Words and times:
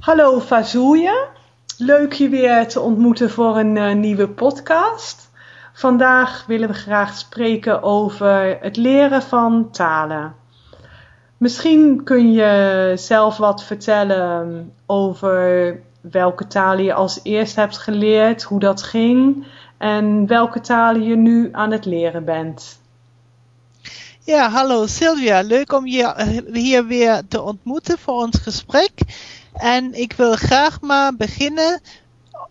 Hallo 0.00 0.40
Fazoeje, 0.40 1.26
leuk 1.78 2.12
je 2.12 2.28
weer 2.28 2.68
te 2.68 2.80
ontmoeten 2.80 3.30
voor 3.30 3.58
een 3.58 3.76
uh, 3.76 3.94
nieuwe 3.94 4.28
podcast. 4.28 5.30
Vandaag 5.72 6.44
willen 6.46 6.68
we 6.68 6.74
graag 6.74 7.14
spreken 7.16 7.82
over 7.82 8.58
het 8.60 8.76
leren 8.76 9.22
van 9.22 9.70
talen. 9.70 10.34
Misschien 11.36 12.04
kun 12.04 12.32
je 12.32 12.92
zelf 12.96 13.36
wat 13.36 13.64
vertellen 13.64 14.72
over 14.86 15.80
welke 16.00 16.46
talen 16.46 16.84
je 16.84 16.94
als 16.94 17.20
eerst 17.22 17.56
hebt 17.56 17.78
geleerd, 17.78 18.42
hoe 18.42 18.60
dat 18.60 18.82
ging 18.82 19.46
en 19.78 20.26
welke 20.26 20.60
talen 20.60 21.02
je 21.02 21.16
nu 21.16 21.48
aan 21.52 21.70
het 21.70 21.84
leren 21.84 22.24
bent. 22.24 22.79
Ja, 24.30 24.50
hallo 24.50 24.86
Sylvia. 24.86 25.40
Leuk 25.42 25.72
om 25.72 25.86
je 25.86 26.44
hier 26.52 26.86
weer 26.86 27.22
te 27.28 27.42
ontmoeten 27.42 27.98
voor 27.98 28.14
ons 28.14 28.38
gesprek. 28.38 28.90
En 29.52 29.94
ik 29.94 30.12
wil 30.12 30.34
graag 30.34 30.80
maar 30.80 31.14
beginnen 31.14 31.80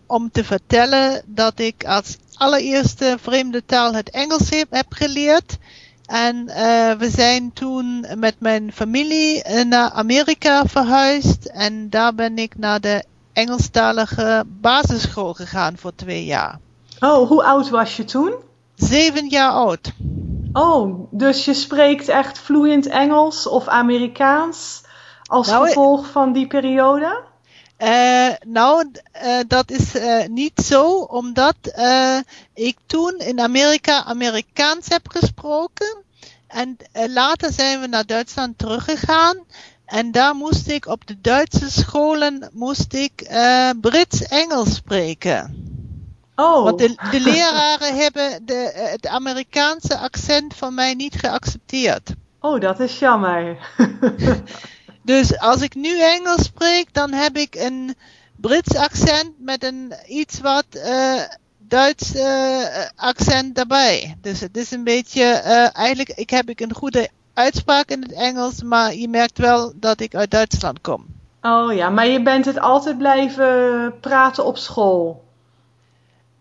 om 0.06 0.32
te 0.32 0.44
vertellen 0.44 1.22
dat 1.26 1.60
ik 1.60 1.86
als 1.86 2.18
allereerste 2.34 3.18
vreemde 3.22 3.66
taal 3.66 3.94
het 3.94 4.10
Engels 4.10 4.50
heb 4.70 4.86
geleerd. 4.90 5.58
En 6.06 6.36
uh, 6.36 6.56
we 6.92 7.10
zijn 7.10 7.54
toen 7.54 8.06
met 8.16 8.36
mijn 8.40 8.74
familie 8.74 9.44
naar 9.64 9.92
Amerika 9.92 10.66
verhuisd. 10.66 11.46
En 11.46 11.90
daar 11.90 12.16
ben 12.16 12.38
ik 12.38 12.58
naar 12.58 12.82
de 12.82 13.04
Engelstalige 13.34 14.44
basisschool 14.48 15.34
gegaan 15.34 15.78
voor 15.78 15.96
twee 15.96 16.26
jaar. 16.26 16.60
Oh, 17.00 17.28
hoe 17.28 17.44
oud 17.44 17.70
was 17.70 17.98
je 17.98 18.04
toen? 18.04 18.34
Zeven 18.76 19.30
jaar 19.30 19.52
oud. 19.52 19.92
Oh, 20.54 21.08
dus 21.12 21.46
je 21.46 21.54
spreekt 21.54 22.08
echt 22.08 22.40
vloeiend 22.40 22.88
Engels 22.88 23.48
of 23.48 23.68
Amerikaans 23.68 24.82
als 25.24 25.48
nou, 25.48 25.68
gevolg 25.68 26.08
van 26.08 26.34
die 26.34 26.48
periode? 26.48 27.24
Uh, 27.78 28.30
nou, 28.48 28.92
uh, 29.24 29.40
dat 29.48 29.72
is 29.72 29.96
uh, 29.96 30.26
niet 30.26 30.60
zo, 30.66 30.92
omdat 30.92 31.56
ik 32.54 32.78
toen 32.86 33.18
in 33.18 33.40
Amerika 33.40 34.04
Amerikaans 34.04 34.88
heb 34.88 35.10
gesproken. 35.10 36.04
En 36.48 36.78
later 36.94 37.52
zijn 37.52 37.80
we 37.80 37.88
naar 37.88 38.06
Duitsland 38.06 38.58
teruggegaan. 38.58 39.38
En 39.86 40.12
daar 40.12 40.36
moest 40.36 40.68
ik 40.68 40.86
op 40.86 41.08
de 41.08 41.22
Duitse 41.22 41.72
scholen 41.72 42.50
moest 42.54 42.94
ik 42.94 43.30
Brits-Engels 43.82 44.76
spreken. 44.76 45.68
Oh. 46.40 46.64
Want 46.64 46.80
de, 46.80 46.96
de 47.12 47.20
leraren 47.32 47.96
hebben 47.96 48.46
de, 48.46 48.72
het 48.74 49.08
Amerikaanse 49.08 49.98
accent 49.98 50.56
van 50.56 50.74
mij 50.74 50.94
niet 50.94 51.16
geaccepteerd. 51.16 52.14
Oh, 52.40 52.60
dat 52.60 52.80
is 52.80 53.00
jammer. 53.00 53.58
dus 55.02 55.40
als 55.40 55.62
ik 55.62 55.76
nu 55.76 56.02
Engels 56.02 56.44
spreek, 56.44 56.94
dan 56.94 57.14
heb 57.14 57.38
ik 57.38 57.56
een 57.56 57.96
Brits 58.36 58.76
accent 58.76 59.32
met 59.38 59.64
een 59.64 59.94
iets 60.08 60.40
wat 60.40 60.66
uh, 60.74 61.22
Duits 61.58 62.16
uh, 62.16 62.66
accent 62.96 63.56
daarbij. 63.56 64.18
Dus 64.22 64.40
het 64.40 64.58
is 64.58 64.72
een 64.72 64.84
beetje, 64.84 65.42
uh, 65.46 65.76
eigenlijk 65.76 66.10
ik 66.10 66.30
heb 66.30 66.50
ik 66.50 66.60
een 66.60 66.74
goede 66.74 67.10
uitspraak 67.34 67.90
in 67.90 68.02
het 68.02 68.12
Engels, 68.12 68.64
maar 68.64 68.96
je 68.96 69.08
merkt 69.08 69.38
wel 69.38 69.74
dat 69.76 70.00
ik 70.00 70.16
uit 70.16 70.32
Duitsland 70.32 70.82
kom. 70.82 71.06
Oh 71.42 71.74
ja, 71.74 71.90
maar 71.90 72.08
je 72.08 72.22
bent 72.22 72.46
het 72.46 72.60
altijd 72.60 72.98
blijven 72.98 73.94
praten 74.00 74.46
op 74.46 74.58
school. 74.58 75.28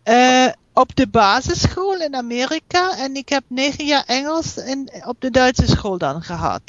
Uh, 0.08 0.46
op 0.74 0.96
de 0.96 1.08
basisschool 1.08 1.96
in 1.96 2.14
Amerika 2.14 2.96
en 2.98 3.14
ik 3.14 3.28
heb 3.28 3.42
negen 3.48 3.84
jaar 3.84 4.04
Engels 4.06 4.56
in, 4.56 4.90
op 5.06 5.16
de 5.18 5.30
Duitse 5.30 5.66
school 5.66 5.98
dan 5.98 6.22
gehad. 6.22 6.62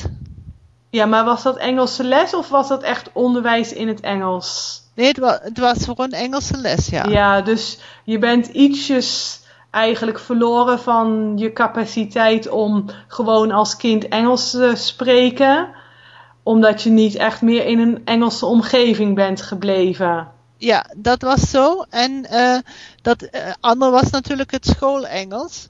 Ja, 0.89 1.05
maar 1.05 1.25
was 1.25 1.43
dat 1.43 1.57
Engelse 1.57 2.03
les 2.03 2.33
of 2.33 2.49
was 2.49 2.67
dat 2.67 2.83
echt 2.83 3.09
onderwijs 3.13 3.73
in 3.73 3.87
het 3.87 3.99
Engels? 3.99 4.81
Nee, 4.95 5.07
het 5.07 5.17
was, 5.17 5.37
het 5.41 5.57
was 5.57 5.83
gewoon 5.83 6.11
Engelse 6.11 6.57
les, 6.57 6.87
ja. 6.87 7.05
Ja, 7.05 7.41
dus 7.41 7.79
je 8.03 8.17
bent 8.17 8.47
ietsjes 8.47 9.39
eigenlijk 9.72 10.19
verloren 10.19 10.79
van 10.79 11.33
je 11.35 11.53
capaciteit 11.53 12.49
om 12.49 12.85
gewoon 13.07 13.51
als 13.51 13.75
kind 13.75 14.07
Engels 14.07 14.49
te 14.49 14.72
spreken, 14.75 15.67
omdat 16.44 16.81
je 16.81 16.89
niet 16.89 17.16
echt 17.16 17.41
meer 17.41 17.66
in 17.66 17.79
een 17.79 18.01
Engelse 18.05 18.45
omgeving 18.45 19.16
bent 19.16 19.41
gebleven. 19.41 20.28
Ja, 20.59 20.86
dat 20.96 21.22
was 21.22 21.50
zo. 21.50 21.86
En 21.90 22.25
uh, 22.31 22.58
dat 23.02 23.24
uh, 23.24 23.30
andere 23.59 23.92
was 23.92 24.09
natuurlijk 24.09 24.52
het 24.52 24.66
schoolengels. 24.66 25.68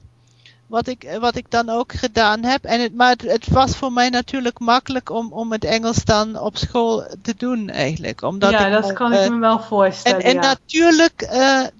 Wat 0.66 0.86
ik, 0.86 1.16
wat 1.20 1.36
ik 1.36 1.50
dan 1.50 1.68
ook 1.68 1.92
gedaan 1.92 2.42
heb. 2.42 2.64
En 2.64 2.80
het, 2.80 2.94
maar 2.94 3.10
het, 3.10 3.22
het, 3.22 3.48
was 3.48 3.76
voor 3.76 3.92
mij 3.92 4.08
natuurlijk 4.08 4.58
makkelijk 4.58 5.10
om, 5.10 5.32
om 5.32 5.52
het 5.52 5.64
Engels 5.64 6.04
dan 6.04 6.38
op 6.38 6.56
school 6.56 7.04
te 7.22 7.34
doen 7.36 7.68
eigenlijk. 7.68 8.22
Omdat 8.22 8.50
ja, 8.50 8.66
ik, 8.66 8.72
dat 8.72 8.92
kan 8.92 9.12
uh, 9.12 9.24
ik 9.24 9.30
me 9.30 9.38
wel 9.38 9.60
voorstellen. 9.60 10.20
En, 10.20 10.26
en 10.26 10.34
ja. 10.34 10.40
natuurlijk 10.40 11.28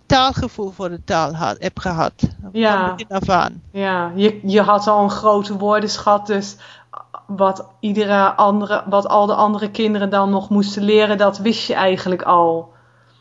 taalgevoel 0.06 0.70
voor 0.70 0.88
de 0.88 1.04
taal 1.04 1.34
had, 1.34 1.56
heb 1.58 1.78
gehad. 1.78 2.12
Ja. 2.52 2.96
Van 3.08 3.34
aan. 3.34 3.62
Ja, 3.72 4.12
je, 4.14 4.40
je 4.42 4.60
had 4.60 4.86
al 4.86 5.02
een 5.02 5.10
grote 5.10 5.56
woordenschat. 5.56 6.26
Dus 6.26 6.56
wat, 7.26 7.66
iedere 7.80 8.34
andere, 8.34 8.82
wat 8.86 9.08
al 9.08 9.26
de 9.26 9.34
andere 9.34 9.70
kinderen 9.70 10.10
dan 10.10 10.30
nog 10.30 10.48
moesten 10.48 10.82
leren, 10.82 11.18
dat 11.18 11.38
wist 11.38 11.66
je 11.66 11.74
eigenlijk 11.74 12.22
al. 12.22 12.72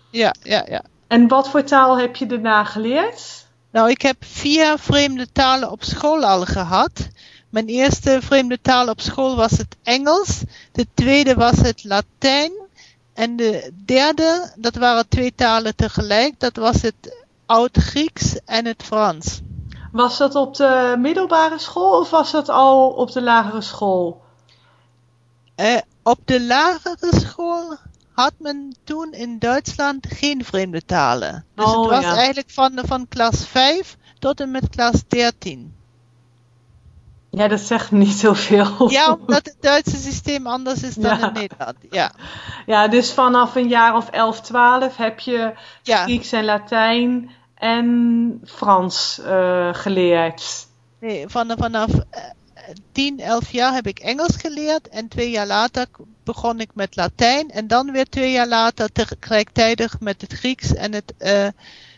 Ja, 0.09 0.33
ja, 0.43 0.65
ja. 0.69 0.83
En 1.07 1.27
wat 1.27 1.49
voor 1.49 1.63
taal 1.63 1.97
heb 1.99 2.15
je 2.15 2.25
daarna 2.25 2.63
geleerd? 2.63 3.47
Nou, 3.71 3.89
ik 3.89 4.01
heb 4.01 4.15
vier 4.19 4.79
vreemde 4.79 5.31
talen 5.31 5.71
op 5.71 5.83
school 5.83 6.23
al 6.23 6.45
gehad. 6.45 7.07
Mijn 7.49 7.67
eerste 7.67 8.17
vreemde 8.21 8.61
taal 8.61 8.87
op 8.87 9.01
school 9.01 9.35
was 9.35 9.51
het 9.51 9.75
Engels. 9.83 10.41
De 10.71 10.87
tweede 10.93 11.35
was 11.35 11.57
het 11.57 11.83
Latijn. 11.83 12.51
En 13.13 13.35
de 13.35 13.71
derde, 13.85 14.51
dat 14.55 14.75
waren 14.75 15.07
twee 15.07 15.35
talen 15.35 15.75
tegelijk, 15.75 16.39
dat 16.39 16.55
was 16.55 16.81
het 16.81 17.25
Oud-Grieks 17.45 18.39
en 18.45 18.65
het 18.65 18.83
Frans. 18.83 19.41
Was 19.91 20.17
dat 20.17 20.35
op 20.35 20.55
de 20.55 20.95
middelbare 20.97 21.59
school 21.59 21.99
of 21.99 22.09
was 22.09 22.31
dat 22.31 22.49
al 22.49 22.89
op 22.89 23.11
de 23.11 23.21
lagere 23.21 23.61
school? 23.61 24.21
Uh, 25.55 25.77
op 26.03 26.19
de 26.25 26.41
lagere 26.41 27.19
school 27.19 27.48
had 28.19 28.33
men 28.37 28.75
toen 28.83 29.11
in 29.11 29.39
Duitsland 29.39 30.07
geen 30.09 30.45
vreemde 30.45 30.85
talen. 30.85 31.45
Dus 31.55 31.65
oh, 31.65 31.81
het 31.81 31.89
was 31.89 32.03
ja. 32.03 32.15
eigenlijk 32.15 32.49
van, 32.49 32.79
van 32.85 33.07
klas 33.07 33.47
5 33.47 33.97
tot 34.19 34.39
en 34.39 34.51
met 34.51 34.69
klas 34.69 35.03
13. 35.07 35.75
Ja, 37.29 37.47
dat 37.47 37.59
zegt 37.59 37.91
niet 37.91 38.13
zoveel. 38.25 38.89
Ja, 38.89 39.17
omdat 39.21 39.45
het 39.45 39.57
Duitse 39.59 39.97
systeem 39.97 40.47
anders 40.47 40.83
is 40.83 40.95
dan 40.95 41.19
Ja. 41.19 41.27
in 41.27 41.33
Nederland. 41.33 41.77
Ja. 41.89 42.11
Ja, 42.65 42.87
dus 42.87 43.13
vanaf 43.13 43.55
een 43.55 43.67
jaar 43.67 43.95
of 43.95 44.09
11, 44.09 44.41
12 44.41 44.97
heb 44.97 45.19
je 45.19 45.53
Ja. 45.83 46.03
Grieks 46.03 46.31
en 46.31 46.45
Latijn 46.45 47.31
en 47.55 48.41
Frans 48.45 49.19
eh, 49.25 49.69
geleerd. 49.73 50.67
Nee, 50.99 51.27
van, 51.27 51.51
vanaf 51.57 51.89
10, 52.91 53.19
11 53.19 53.51
jaar 53.51 53.73
heb 53.73 53.87
ik 53.87 53.99
Engels 53.99 54.35
geleerd 54.35 54.89
en 54.89 55.07
twee 55.07 55.29
jaar 55.29 55.47
later 55.47 55.87
begon 56.23 56.59
ik 56.59 56.69
met 56.73 56.95
Latijn 56.95 57.51
en 57.51 57.67
dan 57.67 57.91
weer 57.91 58.09
twee 58.09 58.31
jaar 58.31 58.47
later 58.47 58.91
tegelijkertijd 58.91 59.95
met 59.99 60.21
het 60.21 60.33
Grieks 60.33 60.73
en 60.73 60.93
het 60.93 61.13
eh, 61.17 61.45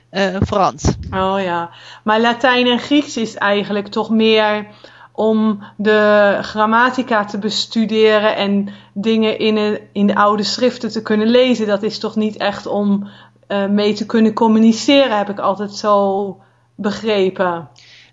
eh, 0.10 0.42
Frans. 0.46 0.84
Oh 1.12 1.42
ja, 1.42 1.70
maar 2.04 2.22
Latijn 2.22 2.68
en 2.68 2.80
Grieks 2.80 3.18
is 3.18 3.36
eigenlijk 3.36 3.88
toch 3.88 4.10
meer 4.10 4.68
om 5.12 5.64
de 5.78 6.38
grammatica 6.42 7.26
te 7.26 7.38
bestuderen 7.38 8.36
en 8.36 8.70
dingen 8.94 9.40
in 9.40 9.80
in 9.92 10.08
de 10.08 10.16
oude 10.16 10.44
schriften 10.44 10.92
te 10.92 11.02
kunnen 11.02 11.28
lezen. 11.28 11.68
Dat 11.68 11.84
is 11.84 12.00
toch 12.00 12.16
niet 12.16 12.38
echt 12.38 12.66
om 12.66 13.10
eh, 13.48 13.68
mee 13.68 13.94
te 13.94 14.06
kunnen 14.06 14.34
communiceren, 14.34 15.18
heb 15.18 15.30
ik 15.30 15.40
altijd 15.40 15.72
zo 15.72 16.38
begrepen. 16.76 17.70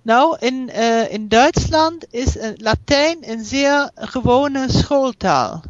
Nou, 0.09 0.37
in, 0.39 0.71
eh, 0.71 1.13
in 1.13 1.29
Duitsland 1.29 2.07
is 2.11 2.37
Latijn 2.57 3.19
een 3.21 3.45
zeer 3.45 3.91
gewone 3.95 4.65
schooltaal. 4.69 5.63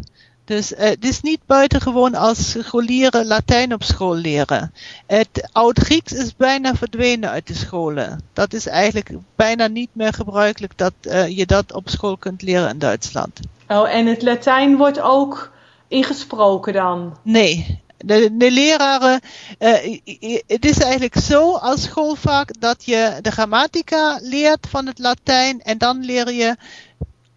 Dus 0.44 0.75
eh, 0.75 0.89
het 0.89 1.04
is 1.04 1.21
niet 1.21 1.41
buitengewoon 1.47 2.15
als 2.15 2.51
scholieren 2.51 3.27
Latijn 3.27 3.74
op 3.74 3.83
school 3.83 4.15
leren. 4.15 4.72
Het 5.07 5.48
Oud-Grieks 5.53 6.13
is 6.13 6.36
bijna 6.36 6.74
verdwenen 6.74 7.30
uit 7.30 7.47
de 7.47 7.54
scholen. 7.54 8.21
Dat 8.33 8.53
is 8.53 8.66
eigenlijk 8.66 9.10
bijna 9.36 9.66
niet 9.66 9.91
meer 9.92 10.13
gebruikelijk 10.13 10.78
dat 10.78 10.92
eh, 11.01 11.36
je 11.36 11.47
dat 11.47 11.72
op 11.72 11.89
school 11.89 12.16
kunt 12.16 12.42
leren 12.42 12.68
in 12.68 12.78
Duitsland. 12.78 13.41
Oh, 13.68 13.95
en 13.95 14.07
het 14.07 14.22
Latijn 14.22 14.77
wordt 14.77 15.01
ook 15.01 15.53
ingesproken 15.89 16.72
dan. 16.72 17.16
Nee, 17.22 17.80
de, 17.98 18.28
de 18.36 18.50
leraren, 18.50 19.21
eh, 19.59 19.98
het 20.47 20.65
is 20.65 20.78
eigenlijk 20.78 21.16
zo 21.18 21.54
als 21.56 21.83
schoolvak 21.83 22.60
dat 22.60 22.84
je 22.84 23.18
de 23.22 23.30
grammatica 23.30 24.18
leert 24.22 24.66
van 24.71 24.86
het 24.86 24.98
Latijn 24.98 25.60
en 25.62 25.78
dan 25.78 26.04
leer 26.04 26.33
je 26.33 26.56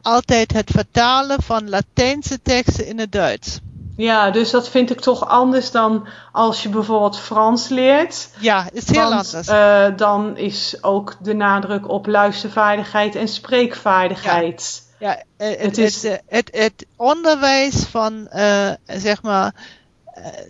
altijd 0.01 0.53
het 0.53 0.71
vertalen 0.71 1.41
van 1.43 1.69
Latijnse 1.69 2.41
teksten 2.41 2.85
in 2.87 2.99
het 2.99 3.11
Duits. 3.11 3.59
Ja, 3.97 4.31
dus 4.31 4.49
dat 4.51 4.69
vind 4.69 4.89
ik 4.91 4.99
toch 4.99 5.27
anders 5.27 5.71
dan 5.71 6.07
als 6.31 6.63
je 6.63 6.69
bijvoorbeeld 6.69 7.19
Frans 7.19 7.67
leert. 7.67 8.29
Ja, 8.39 8.69
is 8.73 8.89
heel 8.89 9.01
Want 9.09 9.13
anders. 9.13 9.47
eh, 9.47 9.87
dan 9.97 10.37
is 10.37 10.77
ook 10.83 11.17
de 11.21 11.33
nadruk 11.33 11.89
op 11.89 12.05
luistervaardigheid 12.07 13.15
en 13.15 13.27
spreekvaardigheid. 13.27 14.83
ja, 14.99 15.23
eh, 15.37 15.59
het, 15.61 15.77
is- 15.77 16.03
het, 16.27 16.49
het 16.51 16.85
onderwijs 16.95 17.75
van, 17.83 18.27
zeg 18.85 19.21
maar, 19.21 19.53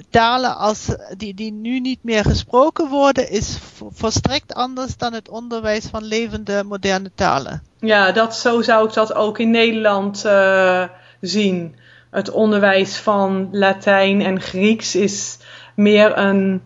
talen 0.10 0.58
als, 0.58 0.96
die, 1.18 1.34
die 1.34 1.52
nu 1.52 1.80
niet 1.80 2.04
meer 2.04 2.24
gesproken 2.24 2.90
worden, 2.90 3.30
is 3.30 3.58
volstrekt 3.92 4.54
anders 4.54 4.98
dan 4.98 5.14
het 5.14 5.30
onderwijs 5.30 5.86
van 5.86 6.04
levende 6.04 6.64
moderne 6.64 7.12
talen. 7.16 7.64
Ja, 7.80 8.12
dat, 8.12 8.36
zo 8.36 8.62
zou 8.62 8.88
ik 8.88 8.94
dat 8.94 9.14
ook 9.14 9.40
in 9.40 9.52
Nederland 9.52 10.26
uh, 10.26 10.84
zien. 11.22 11.76
Het 12.10 12.32
onderwijs 12.32 12.98
van 12.98 13.48
Latijn 13.52 14.22
en 14.22 14.42
Grieks 14.42 14.96
is 14.96 15.38
meer 15.76 16.18
een, 16.18 16.62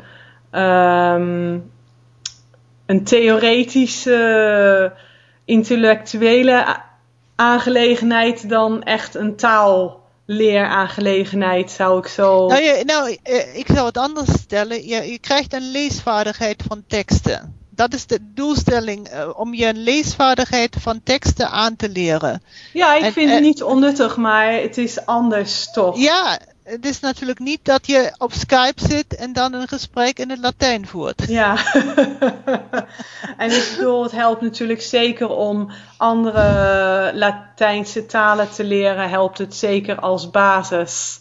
um, 0.52 1.72
een 2.86 3.04
theoretische, 3.04 4.94
intellectuele 5.46 6.78
aangelegenheid 7.36 8.50
dan 8.50 8.84
echt 8.84 9.16
een 9.16 9.36
taalleeraangelegenheid, 10.26 11.72
zou 11.72 12.00
ik 12.00 12.08
zo. 12.08 12.48
Nou, 12.48 12.62
je, 12.62 12.84
nou 12.86 13.18
eh, 13.24 13.56
ik 13.56 13.68
zou 13.74 13.86
het 13.86 13.98
anders 13.98 14.32
stellen. 14.32 14.88
Je, 14.88 15.12
je 15.12 15.20
krijgt 15.20 15.54
een 15.54 15.72
leesvaardigheid 15.72 16.64
van 16.68 16.84
teksten. 16.88 17.64
Dat 17.70 17.94
is 17.94 18.06
de 18.06 18.20
doelstelling, 18.34 19.14
uh, 19.14 19.30
om 19.40 19.54
je 19.54 19.66
een 19.66 19.84
leesvaardigheid 19.84 20.76
van 20.80 21.04
teksten 21.04 21.50
aan 21.50 21.76
te 21.76 21.90
leren. 21.90 22.42
Ja, 22.74 22.96
ik 22.96 23.04
en, 23.04 23.14
vind 23.14 23.30
het 23.30 23.42
niet 23.42 23.64
onnuttig, 23.64 24.18
maar 24.18 24.54
het 24.54 24.78
is 24.78 25.06
anders 25.06 25.72
toch? 25.72 25.98
Ja, 25.98 26.40
het 26.66 26.86
is 26.86 27.00
natuurlijk 27.00 27.40
niet 27.40 27.60
dat 27.64 27.88
je 27.88 28.16
op 28.18 28.34
Skype 28.34 28.88
zit 28.88 29.16
en 29.16 29.34
dan 29.34 29.54
een 29.54 29.68
gesprek 29.68 30.20
in 30.20 30.30
het 30.30 30.40
Latijn 30.40 30.88
voert. 30.88 31.28
Ja, 31.28 31.58
en 33.38 33.52
ik 33.52 33.74
bedoel, 33.76 34.04
het 34.04 34.12
helpt 34.12 34.42
natuurlijk 34.42 34.82
zeker 34.82 35.30
om 35.30 35.72
andere 35.98 37.12
Latijnse 37.14 38.06
talen 38.06 38.52
te 38.52 38.64
leren, 38.64 39.10
helpt 39.10 39.38
het 39.38 39.56
zeker 39.56 40.00
als 40.00 40.30
basis. 40.30 41.20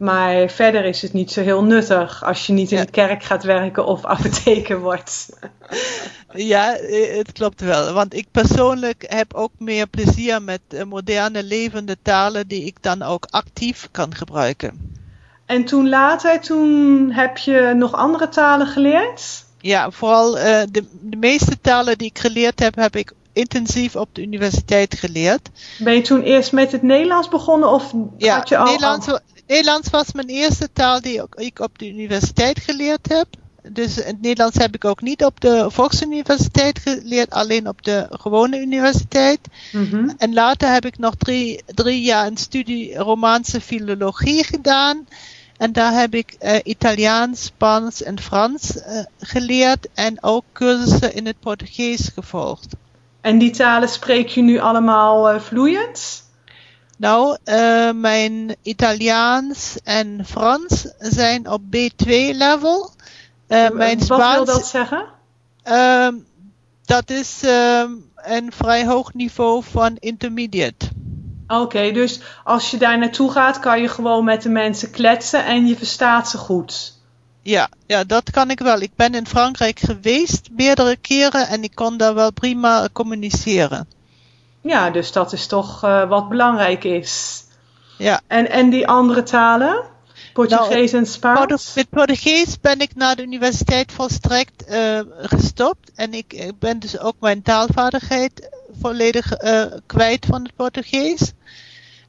Maar 0.00 0.48
verder 0.48 0.84
is 0.84 1.02
het 1.02 1.12
niet 1.12 1.30
zo 1.30 1.42
heel 1.42 1.64
nuttig 1.64 2.24
als 2.24 2.46
je 2.46 2.52
niet 2.52 2.72
in 2.72 2.80
de 2.80 2.90
kerk 2.90 3.22
gaat 3.22 3.42
werken 3.42 3.86
of 3.86 4.04
apotheker 4.16 4.80
wordt. 4.80 5.28
Ja, 6.34 6.76
eh, 6.76 7.16
het 7.16 7.32
klopt 7.32 7.60
wel. 7.60 7.92
Want 7.92 8.14
ik 8.14 8.26
persoonlijk 8.30 9.04
heb 9.08 9.34
ook 9.34 9.50
meer 9.58 9.86
plezier 9.86 10.42
met 10.42 10.60
moderne 10.86 11.42
levende 11.42 11.96
talen 12.02 12.48
die 12.48 12.64
ik 12.64 12.76
dan 12.80 13.02
ook 13.02 13.26
actief 13.30 13.88
kan 13.90 14.14
gebruiken. 14.14 14.94
En 15.46 15.64
toen 15.64 15.88
later, 15.88 16.40
toen 16.40 17.10
heb 17.12 17.38
je 17.38 17.72
nog 17.76 17.92
andere 17.92 18.28
talen 18.28 18.66
geleerd? 18.66 19.44
Ja, 19.58 19.90
vooral 19.90 20.38
uh, 20.38 20.42
de, 20.70 20.84
de 21.00 21.16
meeste 21.16 21.60
talen 21.60 21.98
die 21.98 22.08
ik 22.08 22.18
geleerd 22.18 22.60
heb, 22.60 22.74
heb 22.74 22.96
ik 22.96 23.12
intensief 23.32 23.96
op 23.96 24.08
de 24.12 24.22
universiteit 24.22 24.94
geleerd. 24.98 25.50
Ben 25.78 25.94
je 25.94 26.00
toen 26.00 26.22
eerst 26.22 26.52
met 26.52 26.72
het 26.72 26.82
Nederlands 26.82 27.28
begonnen 27.28 27.68
of 27.68 27.92
ja, 28.16 28.36
had 28.36 28.48
je 28.48 28.56
al... 28.56 28.64
Nederlands, 28.64 29.06
Nederlands 29.50 29.90
was 29.90 30.12
mijn 30.12 30.28
eerste 30.28 30.68
taal 30.72 31.00
die 31.00 31.22
ik 31.34 31.58
op 31.58 31.78
de 31.78 31.88
universiteit 31.88 32.60
geleerd 32.60 33.08
heb. 33.08 33.26
Dus 33.62 33.94
het 33.94 34.20
Nederlands 34.20 34.56
heb 34.56 34.74
ik 34.74 34.84
ook 34.84 35.00
niet 35.00 35.24
op 35.24 35.40
de 35.40 35.66
Volksuniversiteit 35.68 36.78
geleerd, 36.78 37.30
alleen 37.30 37.68
op 37.68 37.82
de 37.82 38.06
gewone 38.10 38.60
universiteit. 38.60 39.40
Mm-hmm. 39.72 40.14
En 40.18 40.32
later 40.32 40.72
heb 40.72 40.84
ik 40.84 40.98
nog 40.98 41.14
drie, 41.14 41.62
drie 41.66 42.02
jaar 42.02 42.26
een 42.26 42.36
studie 42.36 42.96
Romaanse 42.96 43.60
filologie 43.60 44.44
gedaan. 44.44 45.06
En 45.56 45.72
daar 45.72 45.92
heb 45.92 46.14
ik 46.14 46.36
uh, 46.42 46.56
Italiaans, 46.64 47.44
Spaans 47.44 48.02
en 48.02 48.20
Frans 48.20 48.76
uh, 48.76 49.04
geleerd 49.20 49.88
en 49.94 50.22
ook 50.22 50.44
cursussen 50.52 51.14
in 51.14 51.26
het 51.26 51.40
Portugees 51.40 52.10
gevolgd. 52.14 52.66
En 53.20 53.38
die 53.38 53.50
talen 53.50 53.88
spreek 53.88 54.28
je 54.28 54.42
nu 54.42 54.58
allemaal 54.58 55.34
uh, 55.34 55.40
vloeiend? 55.40 56.28
Nou, 57.00 57.36
uh, 57.44 57.90
mijn 57.92 58.56
Italiaans 58.62 59.76
en 59.84 60.24
Frans 60.26 60.86
zijn 60.98 61.50
op 61.50 61.62
B2-level. 61.62 62.90
Uh, 63.48 63.70
mijn 63.70 63.98
Wat 63.98 64.06
Spaans, 64.06 64.34
wil 64.34 64.44
dat 64.44 64.66
zeggen? 64.66 65.04
Uh, 65.64 66.08
dat 66.84 67.10
is 67.10 67.42
een 68.14 68.52
vrij 68.52 68.86
hoog 68.86 69.14
niveau 69.14 69.62
van 69.64 69.96
intermediate. 69.98 70.88
Oké, 71.46 71.60
okay, 71.60 71.92
dus 71.92 72.20
als 72.44 72.70
je 72.70 72.76
daar 72.76 72.98
naartoe 72.98 73.30
gaat, 73.30 73.58
kan 73.58 73.80
je 73.80 73.88
gewoon 73.88 74.24
met 74.24 74.42
de 74.42 74.48
mensen 74.48 74.90
kletsen 74.90 75.44
en 75.44 75.66
je 75.66 75.76
verstaat 75.76 76.28
ze 76.28 76.38
goed. 76.38 76.98
Ja, 77.42 77.68
ja, 77.86 78.04
dat 78.04 78.30
kan 78.30 78.50
ik 78.50 78.58
wel. 78.58 78.80
Ik 78.80 78.94
ben 78.96 79.14
in 79.14 79.26
Frankrijk 79.26 79.78
geweest 79.78 80.48
meerdere 80.56 80.96
keren 80.96 81.48
en 81.48 81.62
ik 81.62 81.74
kon 81.74 81.96
daar 81.96 82.14
wel 82.14 82.32
prima 82.32 82.88
communiceren. 82.92 83.88
Ja, 84.60 84.90
dus 84.90 85.12
dat 85.12 85.32
is 85.32 85.46
toch 85.46 85.84
uh, 85.84 86.08
wat 86.08 86.28
belangrijk 86.28 86.84
is. 86.84 87.44
Ja. 87.98 88.20
En, 88.26 88.50
en 88.50 88.70
die 88.70 88.86
andere 88.86 89.22
talen? 89.22 89.84
Portugees 90.32 90.92
nou, 90.92 91.04
en 91.04 91.10
Spaans? 91.10 91.72
Met 91.74 91.90
Portugees 91.90 92.60
ben 92.60 92.80
ik 92.80 92.94
naar 92.94 93.16
de 93.16 93.22
universiteit 93.22 93.92
volstrekt 93.92 94.64
uh, 94.70 95.00
gestopt. 95.16 95.90
En 95.94 96.14
ik, 96.14 96.32
ik, 96.32 96.58
ben 96.58 96.78
dus 96.78 96.98
ook 96.98 97.14
mijn 97.20 97.42
taalvaardigheid 97.42 98.48
volledig 98.80 99.42
uh, 99.42 99.64
kwijt 99.86 100.26
van 100.26 100.42
het 100.42 100.56
Portugees. 100.56 101.32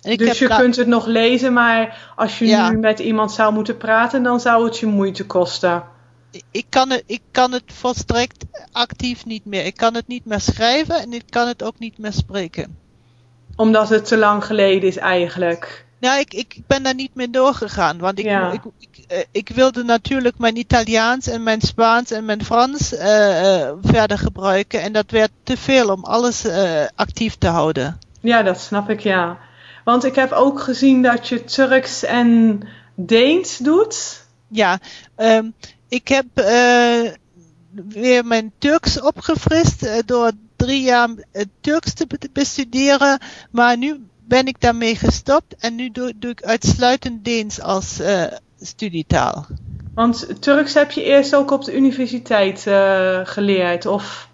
En 0.02 0.12
ik 0.12 0.18
dus 0.18 0.40
je 0.40 0.48
kunt 0.48 0.76
het 0.76 0.88
nog 0.88 1.06
lezen, 1.06 1.54
maar 1.54 2.12
als 2.16 2.40
je 2.40 2.46
ja. 2.46 2.70
nu 2.70 2.78
met 2.78 3.00
iemand 3.00 3.32
zou 3.32 3.54
moeten 3.54 3.78
praten, 3.78 4.24
dan 4.24 4.40
zou 4.40 4.66
het 4.66 4.80
je 4.80 4.86
moeite 4.86 5.26
kosten. 5.26 5.84
Ik 6.52 6.66
kan, 6.70 6.90
het, 6.90 7.04
ik 7.06 7.22
kan 7.32 7.52
het 7.52 7.64
volstrekt 7.66 8.46
actief 8.72 9.26
niet 9.26 9.46
meer. 9.46 9.66
Ik 9.66 9.76
kan 9.76 9.94
het 9.94 10.08
niet 10.08 10.26
meer 10.26 10.40
schrijven 10.40 10.96
en 10.96 11.14
ik 11.14 11.24
kan 11.30 11.48
het 11.48 11.64
ook 11.64 11.80
niet 11.80 11.98
meer 11.98 12.14
spreken. 12.14 12.78
Omdat 13.56 13.90
het 13.90 14.06
te 14.06 14.18
lang 14.18 14.46
geleden 14.46 14.90
is 14.90 14.98
eigenlijk. 14.98 15.86
Nou, 16.00 16.20
ik, 16.20 16.34
ik 16.34 16.58
ben 16.68 16.84
daar 16.84 16.96
niet 16.96 17.16
meer 17.16 17.32
doorgegaan. 17.32 17.98
Want 17.98 18.20
ik, 18.20 18.26
ja. 18.26 18.52
ik, 18.52 18.62
ik, 18.80 19.28
ik, 19.32 19.50
wilde 19.50 19.84
natuurlijk 19.84 20.38
mijn 20.38 20.58
Italiaans 20.58 21.28
en 21.28 21.44
mijn 21.44 21.62
Spaans 21.62 22.12
en 22.12 22.26
mijn 22.26 22.44
Frans 22.44 22.94
uh, 22.94 23.00
uh, 23.02 23.72
verder 23.82 24.18
gebruiken. 24.18 24.82
En 24.82 24.94
dat 24.94 25.12
werd 25.12 25.32
te 25.44 25.58
veel 25.58 25.94
om 25.94 26.04
alles 26.04 26.46
uh, 26.46 26.84
actief 26.96 27.36
te 27.36 27.48
houden. 27.48 28.00
Ja, 28.22 28.44
dat 28.44 28.60
snap 28.60 28.90
ik, 28.90 29.00
ja. 29.00 29.38
Want 29.84 30.04
ik 30.04 30.16
heb 30.16 30.32
ook 30.32 30.62
gezien 30.62 31.02
dat 31.02 31.28
je 31.28 31.44
Turks 31.44 32.04
en 32.04 32.62
Deens 32.96 33.58
doet. 33.58 34.26
Ja, 34.48 34.80
um, 35.18 35.54
ik 35.92 36.08
heb 36.08 36.26
uh, 36.36 37.12
weer 37.88 38.26
mijn 38.26 38.52
Turks 38.58 39.02
opgefrist 39.02 39.84
uh, 39.84 39.94
door 40.06 40.32
drie 40.56 40.82
jaar 40.82 41.10
uh, 41.10 41.42
Turks 41.62 41.94
te 41.94 42.08
bestuderen. 42.34 43.20
Maar 43.52 43.78
nu 43.78 44.06
ben 44.28 44.46
ik 44.46 44.62
daarmee 44.62 44.96
gestopt 44.96 45.56
en 45.60 45.76
nu 45.76 45.92
doe, 45.92 46.14
doe 46.16 46.32
ik 46.32 46.44
uitsluitend 46.44 47.26
Deens 47.26 47.62
als 47.62 48.00
studietaal. 48.62 49.48
Want 49.94 50.42
Turks 50.42 50.74
heb 50.74 50.92
je 50.92 51.04
eerst 51.04 51.36
ook 51.36 51.52
op 51.52 51.66
de 51.66 51.76
universiteit 51.76 52.62
geleerd, 53.24 53.86
of? 53.86 54.30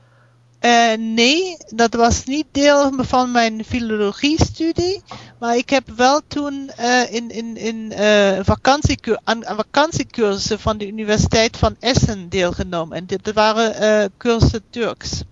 Uh, 0.61 0.93
nee, 0.97 1.57
dat 1.67 1.93
was 1.93 2.23
niet 2.23 2.45
deel 2.51 2.91
van 2.97 3.31
mijn 3.31 3.65
filologie-studie. 3.65 5.01
Maar 5.39 5.55
ik 5.55 5.69
heb 5.69 5.89
wel 5.95 6.21
toen 6.27 6.71
uh, 6.79 7.13
in, 7.13 7.29
in, 7.29 7.57
in 7.57 7.93
uh, 7.99 8.39
vakantiekur 8.41 9.19
aan, 9.23 9.43
vakantiecursussen 9.43 10.59
van 10.59 10.77
de 10.77 10.87
Universiteit 10.87 11.57
van 11.57 11.75
Essen 11.79 12.29
deelgenomen. 12.29 12.97
En 12.97 13.05
dit 13.05 13.33
waren 13.33 14.11
cursussen 14.17 14.63
Turks. 14.69 15.23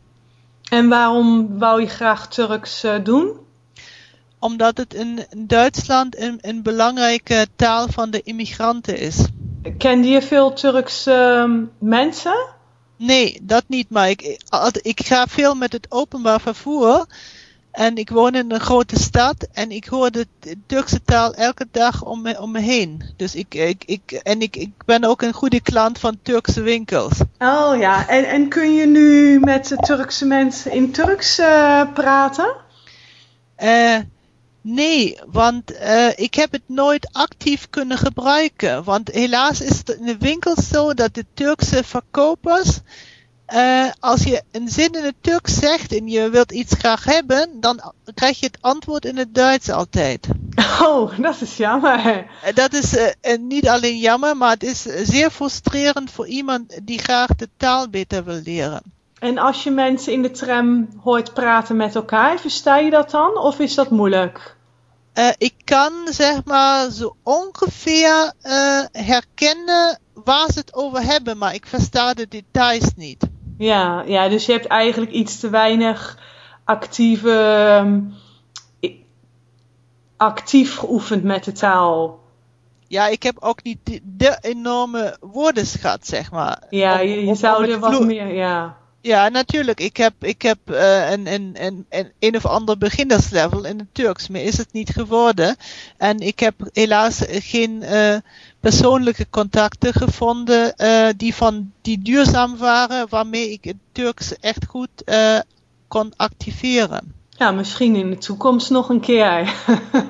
En 0.69 0.89
waarom 0.89 1.59
wou 1.59 1.81
je 1.81 1.87
graag 1.87 2.27
Turks 2.27 2.85
doen? 3.03 3.31
Omdat 4.39 4.77
het 4.77 4.93
in, 4.93 5.25
in 5.29 5.47
Duitsland 5.47 6.17
een, 6.19 6.37
een, 6.41 6.63
belangrijke 6.63 7.47
taal 7.55 7.87
van 7.87 8.09
de 8.09 8.21
immigranten 8.21 8.97
is. 8.97 9.25
Kende 9.77 10.07
je 10.07 10.21
veel 10.21 10.53
Turkse 10.53 11.49
mensen? 11.79 12.47
Nee, 12.97 13.39
dat 13.41 13.63
niet. 13.67 13.89
Maar 13.89 14.09
ik, 14.09 14.39
ik 14.81 15.05
ga 15.05 15.27
veel 15.27 15.55
met 15.55 15.73
het 15.73 15.85
openbaar 15.89 16.41
vervoer. 16.41 17.05
En 17.75 17.97
ik 17.97 18.09
woon 18.09 18.35
in 18.35 18.51
een 18.51 18.59
grote 18.59 18.99
stad 18.99 19.47
en 19.53 19.71
ik 19.71 19.85
hoor 19.85 20.11
de 20.11 20.27
Turkse 20.65 21.01
taal 21.03 21.33
elke 21.33 21.67
dag 21.71 22.03
om 22.03 22.21
me, 22.21 22.41
om 22.41 22.51
me 22.51 22.59
heen. 22.59 23.03
Dus 23.15 23.35
ik, 23.35 23.53
ik, 23.53 23.83
ik, 23.85 24.11
en 24.11 24.41
ik, 24.41 24.55
ik 24.55 24.71
ben 24.85 25.03
ook 25.03 25.21
een 25.21 25.33
goede 25.33 25.61
klant 25.61 25.99
van 25.99 26.19
Turkse 26.21 26.61
winkels. 26.61 27.19
Oh 27.39 27.77
ja, 27.77 28.07
en, 28.07 28.29
en 28.29 28.47
kun 28.47 28.73
je 28.73 28.85
nu 28.85 29.39
met 29.39 29.67
de 29.67 29.75
Turkse 29.75 30.25
mensen 30.25 30.71
in 30.71 30.91
Turks 30.91 31.39
uh, 31.39 31.93
praten? 31.93 32.55
Uh, 33.63 33.97
Nee, 34.67 35.19
want 35.31 35.71
uh, 35.71 36.09
ik 36.15 36.33
heb 36.33 36.51
het 36.51 36.61
nooit 36.65 37.09
actief 37.11 37.69
kunnen 37.69 37.97
gebruiken. 37.97 38.83
Want 38.83 39.11
helaas 39.11 39.61
is 39.61 39.77
het 39.77 39.89
in 39.89 40.05
de 40.05 40.17
winkels 40.17 40.67
zo 40.67 40.93
dat 40.93 41.13
de 41.13 41.25
Turkse 41.33 41.83
verkopers, 41.83 42.79
uh, 43.53 43.89
als 43.99 44.23
je 44.23 44.43
een 44.51 44.69
zin 44.69 44.91
in 44.91 45.03
het 45.03 45.15
Turks 45.21 45.55
zegt 45.55 45.97
en 45.97 46.07
je 46.07 46.29
wilt 46.29 46.51
iets 46.51 46.73
graag 46.73 47.03
hebben, 47.03 47.49
dan 47.59 47.93
krijg 48.13 48.39
je 48.39 48.45
het 48.45 48.57
antwoord 48.61 49.05
in 49.05 49.17
het 49.17 49.35
Duits 49.35 49.69
altijd. 49.69 50.27
Oh, 50.81 51.19
dat 51.19 51.41
is 51.41 51.57
jammer. 51.57 52.25
Dat 52.53 52.73
is 52.73 52.97
uh, 52.97 53.37
niet 53.39 53.67
alleen 53.67 53.97
jammer, 53.97 54.37
maar 54.37 54.49
het 54.49 54.63
is 54.63 54.81
zeer 54.81 55.29
frustrerend 55.29 56.11
voor 56.11 56.27
iemand 56.27 56.79
die 56.83 56.99
graag 56.99 57.27
de 57.27 57.49
taal 57.57 57.89
beter 57.89 58.23
wil 58.23 58.41
leren. 58.43 58.81
En 59.19 59.37
als 59.37 59.63
je 59.63 59.71
mensen 59.71 60.13
in 60.13 60.21
de 60.21 60.31
tram 60.31 60.89
hoort 61.03 61.33
praten 61.33 61.75
met 61.75 61.95
elkaar, 61.95 62.39
versta 62.39 62.77
je 62.77 62.89
dat 62.89 63.11
dan 63.11 63.37
of 63.37 63.59
is 63.59 63.75
dat 63.75 63.89
moeilijk? 63.89 64.55
Uh, 65.13 65.29
ik 65.37 65.53
kan 65.63 65.91
zeg 66.05 66.43
maar 66.45 66.91
zo 66.91 67.15
ongeveer 67.23 68.33
herkennen 68.91 69.99
waar 70.13 70.51
ze 70.51 70.59
het 70.59 70.73
over 70.73 71.01
hebben, 71.01 71.37
maar 71.37 71.53
ik 71.53 71.65
versta 71.65 72.13
de 72.13 72.27
details 72.27 72.91
niet. 72.95 73.23
Ja, 73.57 74.03
ja 74.07 74.29
dus 74.29 74.45
je 74.45 74.51
hebt 74.51 74.67
eigenlijk 74.67 75.11
iets 75.11 75.39
te 75.39 75.49
weinig 75.49 76.19
actieve, 76.63 77.29
um, 77.81 78.13
actief 80.17 80.77
geoefend 80.77 81.23
met 81.23 81.43
de 81.43 81.51
taal. 81.51 82.23
Ja, 82.87 83.07
ik 83.07 83.23
heb 83.23 83.37
ook 83.39 83.63
niet 83.63 83.77
de, 83.83 83.99
de 84.03 84.37
enorme 84.41 85.17
woordenschat, 85.19 86.07
zeg 86.07 86.31
maar. 86.31 86.63
Ja, 86.69 86.99
je, 86.99 87.25
je 87.25 87.35
zou 87.35 87.71
er 87.71 87.79
wat 87.79 88.05
meer, 88.05 88.33
ja. 88.33 88.77
Ja, 89.05 89.29
natuurlijk. 89.29 89.79
Ik 89.79 89.97
heb, 89.97 90.13
ik 90.19 90.41
heb 90.41 90.57
uh, 90.65 91.11
een, 91.11 91.27
een, 91.27 91.55
een, 91.59 91.85
een, 91.89 92.11
een 92.19 92.35
of 92.35 92.45
ander 92.45 92.77
beginnerslevel 92.77 93.65
in 93.65 93.79
het 93.79 93.87
Turks, 93.91 94.27
maar 94.27 94.41
is 94.41 94.57
het 94.57 94.73
niet 94.73 94.89
geworden. 94.89 95.55
En 95.97 96.19
ik 96.19 96.39
heb 96.39 96.55
helaas 96.73 97.23
geen 97.27 97.83
uh, 97.83 98.15
persoonlijke 98.69 99.29
contacten 99.29 99.93
gevonden 99.93 100.73
uh, 100.77 101.07
die, 101.17 101.35
van, 101.35 101.71
die 101.81 102.01
duurzaam 102.01 102.57
waren, 102.57 103.09
waarmee 103.09 103.51
ik 103.51 103.63
het 103.63 103.75
Turks 103.91 104.39
echt 104.39 104.65
goed 104.65 104.89
kon 105.87 106.13
activeren. 106.15 107.13
Ja, 107.29 107.51
misschien 107.51 107.95
in 107.95 108.09
de 108.09 108.17
toekomst 108.17 108.69
nog 108.69 108.89
een 108.89 108.99
keer. 108.99 109.53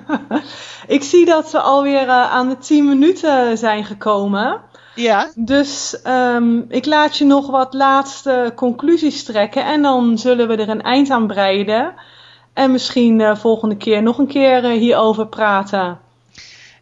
ik 0.97 1.03
zie 1.03 1.25
dat 1.25 1.51
we 1.51 1.59
alweer 1.59 2.07
aan 2.09 2.49
de 2.49 2.57
10 2.57 2.87
minuten 2.87 3.57
zijn 3.57 3.85
gekomen. 3.85 4.61
Ja. 4.95 5.31
Dus 5.35 5.99
um, 6.07 6.65
ik 6.69 6.85
laat 6.85 7.17
je 7.17 7.25
nog 7.25 7.47
wat 7.47 7.73
laatste 7.73 8.51
conclusies 8.55 9.23
trekken 9.23 9.65
en 9.65 9.81
dan 9.81 10.17
zullen 10.17 10.47
we 10.47 10.55
er 10.55 10.69
een 10.69 10.81
eind 10.81 11.09
aan 11.09 11.27
breiden. 11.27 11.93
En 12.53 12.71
misschien 12.71 13.37
volgende 13.37 13.77
keer 13.77 14.03
nog 14.03 14.17
een 14.17 14.27
keer 14.27 14.63
hierover 14.63 15.27
praten. 15.27 15.99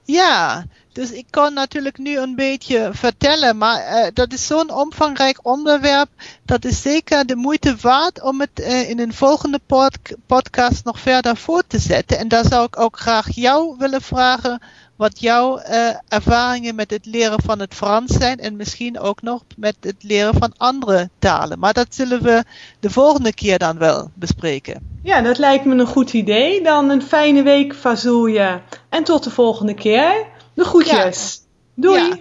Ja, 0.06 0.63
dus 0.94 1.12
ik 1.12 1.26
kan 1.30 1.54
natuurlijk 1.54 1.98
nu 1.98 2.18
een 2.18 2.36
beetje 2.36 2.90
vertellen, 2.94 3.58
maar 3.58 3.80
uh, 3.80 4.08
dat 4.14 4.34
is 4.34 4.48
zo'n 4.48 4.72
omvangrijk 4.72 5.40
onderwerp. 5.42 6.10
Dat 6.46 6.66
is 6.66 6.82
zeker 6.82 7.26
de 7.26 7.36
moeite 7.36 7.76
waard 7.82 8.22
om 8.22 8.40
het 8.40 8.60
uh, 8.60 8.90
in 8.90 9.00
een 9.00 9.14
volgende 9.14 9.60
pod 9.66 9.98
podcast 10.26 10.84
nog 10.84 11.00
verder 11.00 11.38
voor 11.38 11.64
te 11.68 11.80
zetten. 11.80 12.18
En 12.18 12.28
daar 12.28 12.46
zou 12.46 12.66
ik 12.66 12.80
ook 12.80 13.00
graag 13.00 13.36
jou 13.36 13.76
willen 13.78 14.02
vragen 14.02 14.62
wat 14.96 15.20
jouw 15.20 15.60
uh, 15.60 15.90
ervaringen 16.08 16.76
met 16.76 16.92
het 16.92 17.06
leren 17.06 17.42
van 17.42 17.60
het 17.60 17.74
Frans 17.74 18.14
zijn 18.14 18.40
en 18.40 18.56
misschien 18.56 19.00
ook 19.00 19.22
nog 19.22 19.44
met 19.58 19.76
het 19.80 20.04
leren 20.04 20.34
van 20.34 20.54
andere 20.58 21.10
talen. 21.20 21.60
Maar 21.60 21.74
dat 21.74 21.88
zullen 21.90 22.24
we 22.24 22.44
de 22.80 22.90
volgende 22.90 23.34
keer 23.34 23.58
dan 23.58 23.78
wel 23.78 24.12
bespreken. 24.14 24.92
Ja, 25.04 25.22
dat 25.22 25.38
lijkt 25.38 25.66
me 25.66 25.76
een 25.76 25.86
goed 25.86 26.14
idee. 26.14 26.64
Dan 26.64 26.90
een 26.90 27.02
fijne 27.02 27.44
week, 27.44 27.76
Fazoelje. 27.76 28.62
En 28.90 29.04
tot 29.04 29.24
de 29.24 29.30
volgende 29.30 29.74
keer. 29.74 30.26
De 30.54 30.64
groetjes. 30.64 31.42
Ja. 31.76 31.82
Doei. 31.82 32.08
Ja. 32.10 32.18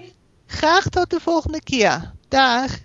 Graag 0.47 0.89
tot 0.89 1.11
de 1.11 1.21
volgende 1.21 1.62
keer. 1.62 2.12
Dag. 2.29 2.79